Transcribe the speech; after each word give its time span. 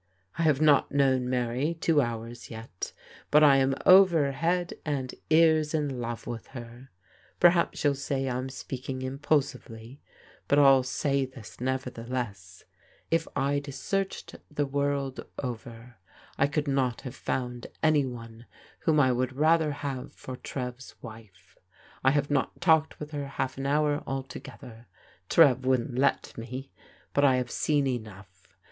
I 0.39 0.41
have 0.41 0.59
not 0.59 0.91
known 0.91 1.29
Mary 1.29 1.75
two 1.75 2.01
hours 2.01 2.49
yet, 2.49 2.91
but 3.29 3.43
I'm 3.43 3.75
over 3.85 4.31
head 4.31 4.73
and 4.83 5.13
ears 5.29 5.75
in 5.75 5.99
love 6.01 6.25
with 6.25 6.47
her. 6.57 6.89
Perhaps 7.39 7.83
you'll 7.83 7.93
say 7.93 8.27
I'm 8.27 8.49
speaking 8.49 9.03
impulsively, 9.03 10.01
but 10.47 10.57
I'll 10.57 10.81
say 10.81 11.23
this, 11.27 11.61
nevertheless: 11.61 12.63
If 13.11 13.27
I'd 13.35 13.71
searched 13.71 14.33
the 14.49 14.65
world 14.65 15.23
over, 15.37 15.97
I 16.35 16.47
could 16.47 16.67
not 16.67 17.01
have 17.01 17.13
found 17.13 17.67
any 17.83 18.03
one 18.03 18.47
whom 18.79 18.99
I 18.99 19.11
would 19.11 19.33
rather 19.33 19.69
have 19.71 20.13
for 20.13 20.35
Trev's 20.35 20.95
wife. 21.03 21.59
I 22.03 22.09
have 22.09 22.31
not 22.31 22.59
talked 22.59 22.99
with 22.99 23.11
her 23.11 23.27
half 23.27 23.55
an 23.59 23.67
hour 23.67 24.01
all 24.07 24.23
together— 24.23 24.87
Trev 25.29 25.63
wouldn't 25.63 25.93
let 25.99 26.35
me— 26.39 26.71
^but 27.13 27.23
I 27.23 27.35
have 27.35 27.51
seen 27.51 27.85
enough. 27.85 28.55